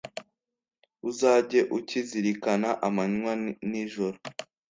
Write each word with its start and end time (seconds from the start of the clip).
uzajye 1.09 1.59
ukizirikana 1.77 2.69
amanywa 2.87 3.33
n'ijoro 3.69 4.17